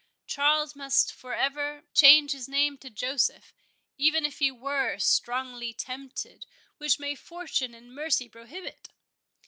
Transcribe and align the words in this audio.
Charles 0.25 0.75
must 0.75 1.13
for 1.13 1.35
ever 1.35 1.83
change 1.93 2.31
his 2.31 2.49
name 2.49 2.75
to 2.79 2.89
Joseph, 2.89 3.53
even 3.99 4.25
if 4.25 4.39
he 4.39 4.49
were 4.49 4.97
strongly 4.97 5.73
tempted; 5.73 6.47
which 6.79 6.97
may 6.99 7.13
Fortune 7.13 7.75
in 7.75 7.91
mercy 7.93 8.27
prohibit!" 8.27 8.89